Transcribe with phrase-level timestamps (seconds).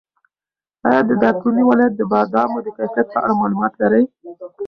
[0.87, 4.03] ایا د دایکنډي ولایت د بادامو د کیفیت په اړه معلومات لرې؟